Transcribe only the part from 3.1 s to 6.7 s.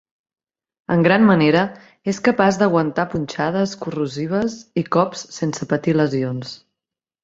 punxades corrosives i cops sense patir lesions.